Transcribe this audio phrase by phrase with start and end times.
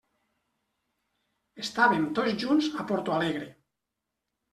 [1.63, 3.51] Estàvem tots junts a Porto Alegre.